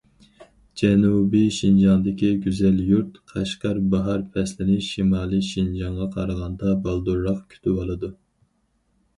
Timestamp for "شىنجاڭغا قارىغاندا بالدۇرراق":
5.51-7.45